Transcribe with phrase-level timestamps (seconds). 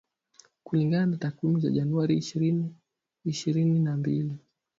[0.63, 2.75] Kulingana na takwimu za Januari ishirini
[3.25, 4.37] ishirini na mbili